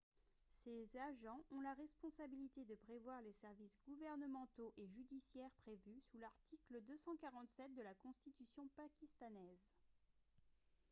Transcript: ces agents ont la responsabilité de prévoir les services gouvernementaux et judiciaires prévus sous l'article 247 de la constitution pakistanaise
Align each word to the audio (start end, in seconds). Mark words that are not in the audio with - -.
ces 0.49 0.97
agents 0.97 1.43
ont 1.51 1.61
la 1.61 1.75
responsabilité 1.75 2.65
de 2.65 2.73
prévoir 2.73 3.21
les 3.21 3.33
services 3.33 3.77
gouvernementaux 3.87 4.73
et 4.75 4.87
judiciaires 4.87 5.51
prévus 5.63 6.01
sous 6.09 6.17
l'article 6.17 6.81
247 6.87 7.75
de 7.75 7.83
la 7.83 7.93
constitution 7.93 8.67
pakistanaise 8.75 9.69